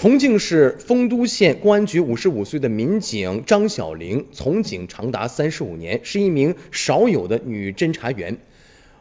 [0.00, 8.34] 重庆市丰都县公安局五十五岁的民警张小玲从警长达三十五年，是一名少有的女侦查员。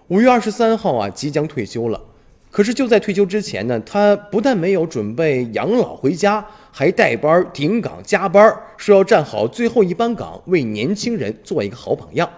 [0.10, 2.02] 五月二十三号啊，即将退休了。
[2.52, 12.30] 可是就在退休之前呢，她不但没有准备养老回家，还带班顶岗加班，说要站好最后一班岗，为年轻人做一个好榜样。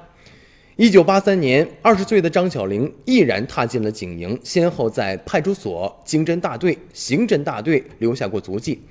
[0.82, 8.82] 一九八三年，二十岁的张小玲毅然踏进了警营，先后在派出所、经侦大队、刑侦大队留下过足迹。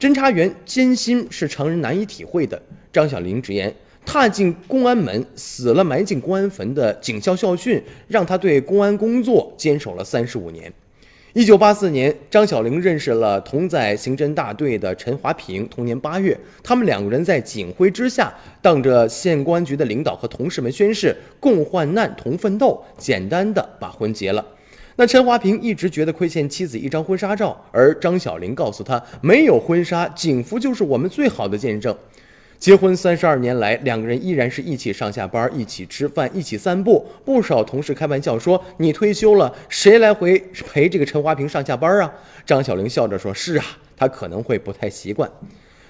[0.00, 2.58] 侦查员艰辛是常人难以体会的。
[2.90, 3.70] 张小玲直言，
[4.06, 10.72] 踏进公安门，死了埋进公安坟的警校校训，让他对公安工作坚守了三十五年。
[11.36, 15.66] 一九八四年，张小玲认识了同在刑侦大队的陈华平。
[15.66, 24.46] 同年八月，他们两个人在警徽之下，当着县公安局的领导和同事们宣誓，共患难同奋斗，简单的把婚结了。
[24.94, 31.92] 那陈华平一直觉得亏欠妻子一张婚纱照，而张小玲告诉他，没有婚纱，警服就是我们最好的见证。
[32.64, 37.06] 结婚三十二年来，两个人依然是一起上下班，一起吃饭，一起散步。
[37.22, 42.10] 不少同事开玩笑说：“你退休了，谁来回陪这个陈华平上下班啊？”
[42.46, 43.64] 张小玲笑着说：“是啊，
[43.98, 45.30] 他可能会不太习惯。”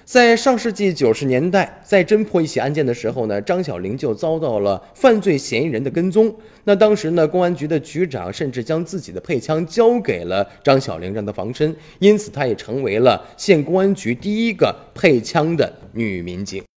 [0.05, 6.33] 在上世纪九十年代，在侦破一起案件的时候呢，张小玲就遭到了犯罪嫌疑人的跟踪。
[6.63, 11.75] 那当时呢，公安局的局长甚至将自己的配枪交给了张小玲，让她防身。
[11.97, 16.63] 因此，她也成为了县公安局第一个配枪的女民警。